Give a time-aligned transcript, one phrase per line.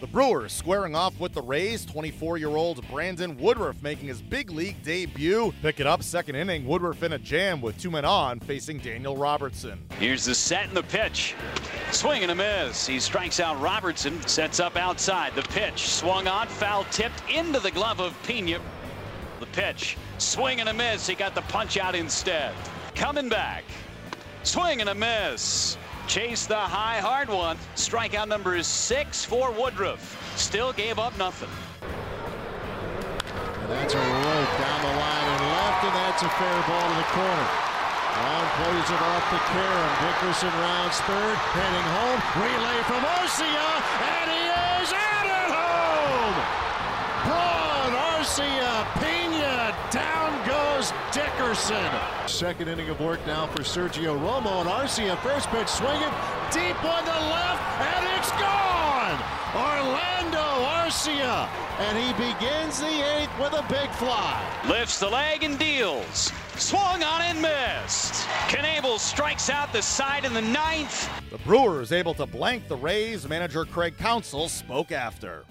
[0.00, 4.50] The Brewers squaring off with the Rays, 24 year old Brandon Woodruff making his big
[4.50, 5.52] league debut.
[5.60, 9.14] Pick it up, second inning, Woodruff in a jam with two men on, facing Daniel
[9.14, 9.78] Robertson.
[9.98, 11.34] Here's the set and the pitch.
[11.90, 12.86] Swing and a miss.
[12.86, 15.34] He strikes out Robertson, sets up outside.
[15.34, 18.58] The pitch swung on, foul tipped into the glove of Piña.
[19.38, 21.06] The pitch, swing and a miss.
[21.06, 22.54] He got the punch out instead.
[22.94, 23.64] Coming back,
[24.44, 25.76] swing and a miss.
[26.10, 27.54] Chase the high, hard one.
[27.78, 30.18] Strikeout number is six for Woodruff.
[30.34, 31.46] Still gave up nothing.
[31.86, 36.96] And that's a rope down the line and left, and that's a fair ball to
[36.98, 37.46] the corner.
[38.26, 39.92] Long plays it off to Karen.
[40.02, 42.18] Dickerson rounds third, heading home.
[42.42, 43.70] Relay from Arcia,
[44.02, 44.50] and he
[44.82, 46.34] is out at home!
[47.22, 48.69] Braun Arcia,
[50.80, 51.90] down goes Dickerson.
[52.26, 56.08] Second inning of work now for Sergio Romo, and Arcia first pitch swinging,
[56.52, 59.20] deep one to left, and it's gone!
[59.54, 61.48] Orlando Arcia,
[61.80, 64.42] and he begins the eighth with a big fly.
[64.68, 66.32] Lifts the leg and deals.
[66.56, 68.26] Swung on and missed.
[68.48, 71.10] Knebel strikes out the side in the ninth.
[71.30, 73.28] The Brewers able to blank the Rays.
[73.28, 75.44] Manager Craig Counsell spoke after.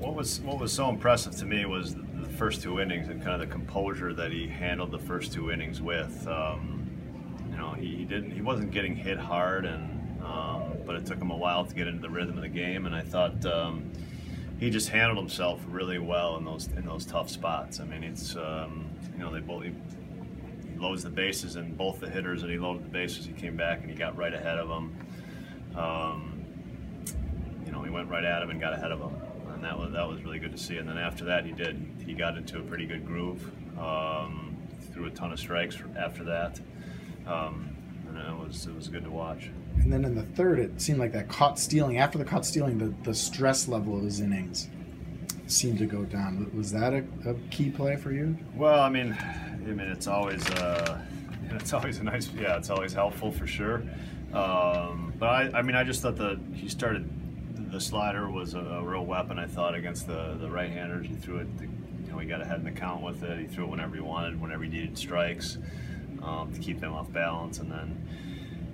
[0.00, 3.34] What was what was so impressive to me was the, first two innings and kind
[3.34, 6.26] of the composure that he handled the first two innings with.
[6.26, 6.90] Um,
[7.50, 11.20] you know, he, he, didn't he wasn't getting hit hard, and um, but it took
[11.20, 12.86] him a while to get into the rhythm of the game.
[12.86, 13.92] And I thought um,
[14.58, 17.78] he just handled himself really well in those in those tough spots.
[17.78, 19.64] I mean, it's um, you know they both.
[19.64, 19.72] He,
[20.78, 23.82] loads the bases, and both the hitters that he loaded the bases, he came back
[23.82, 24.96] and he got right ahead of them.
[25.76, 26.44] Um,
[27.66, 29.14] you know, he went right at him and got ahead of him,
[29.60, 30.78] and that was that was really good to see.
[30.78, 33.44] And then after that, he did he got into a pretty good groove.
[33.78, 34.56] Um,
[34.92, 36.58] threw a ton of strikes after that,
[37.26, 37.76] um,
[38.08, 39.50] and it was it was good to watch.
[39.76, 41.98] And then in the third, it seemed like that caught stealing.
[41.98, 44.68] After the caught stealing, the, the stress level of his innings
[45.46, 46.50] seemed to go down.
[46.54, 48.38] Was that a, a key play for you?
[48.54, 50.98] Well, I mean, I mean, it's always uh,
[51.50, 53.82] it's always a nice, yeah, it's always helpful for sure.
[54.32, 57.06] Um, but I, I mean, I just thought that he started.
[57.70, 61.06] The slider was a, a real weapon, I thought, against the the right-handers.
[61.06, 63.38] He threw it, to, you know, he got ahead in the count with it.
[63.38, 65.58] He threw it whenever he wanted, whenever he needed strikes
[66.22, 68.08] um, to keep them off balance, and then.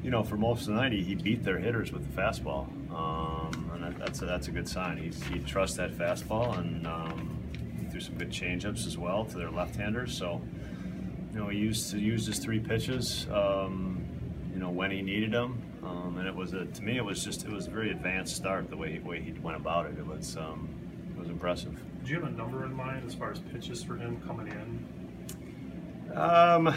[0.03, 2.69] You know, for most of the night, he, he beat their hitters with the fastball,
[2.95, 4.99] um, and that, that's a, that's a good sign.
[4.99, 7.39] He, he trusts that fastball, and um,
[7.81, 10.17] he threw some good changeups as well to their left-handers.
[10.17, 10.41] So,
[11.33, 14.05] you know, he used he used his three pitches, um,
[14.53, 17.25] you know, when he needed them, um, and it was a, to me it was
[17.25, 19.99] just it was a very advanced start the way he, way he went about it.
[19.99, 20.69] It was um,
[21.11, 21.79] it was impressive.
[22.05, 26.17] Do you have a number in mind as far as pitches for him coming in?
[26.17, 26.75] Um,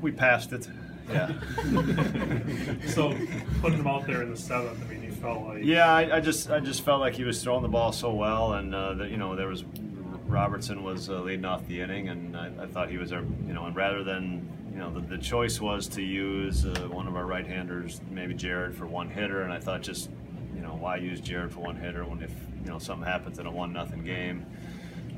[0.00, 0.68] we passed it.
[1.10, 1.28] Yeah.
[2.86, 3.14] so
[3.60, 5.64] putting him out there in the seventh, I mean, you felt like.
[5.64, 8.54] Yeah, I, I just I just felt like he was throwing the ball so well,
[8.54, 9.64] and uh, that you know there was
[10.32, 13.52] Robertson was uh, leading off the inning, and I, I, thought he was our, you
[13.52, 17.14] know, and rather than, you know, the, the choice was to use uh, one of
[17.14, 20.10] our right-handers, maybe Jared for one hitter, and I thought just,
[20.54, 22.32] you know, why use Jared for one hitter when if,
[22.64, 24.46] you know, something happens in a one nothing game,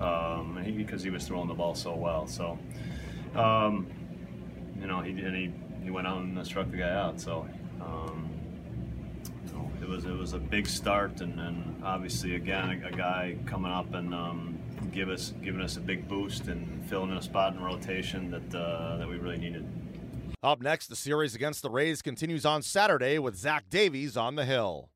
[0.01, 2.27] um, he, because he was throwing the ball so well.
[2.27, 2.59] So,
[3.37, 3.87] um,
[4.81, 5.53] you know, he and he
[5.85, 7.21] he went out and struck the guy out.
[7.21, 7.47] So.
[7.81, 8.34] Um,
[9.85, 13.71] it was it was a big start, and, and obviously again a, a, guy coming
[13.71, 14.59] up and um,
[14.93, 18.59] give us giving us a big boost and filling in a spot in rotation that
[18.59, 19.67] uh, that we really needed.
[20.43, 24.45] Up next, the series against the Rays continues on Saturday with Zach Davies on the
[24.45, 24.89] hill.